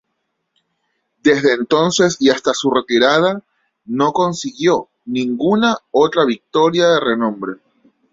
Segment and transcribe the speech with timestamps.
[1.21, 3.43] Desde entonces y hasta su retirada,
[3.85, 7.59] no consiguió ninguna otra victoria de renombre.